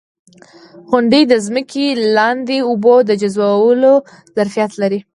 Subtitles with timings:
[0.89, 1.85] •غونډۍ د ځمکې
[2.17, 3.93] لاندې اوبو د جذبولو
[4.35, 4.99] ظرفیت لري.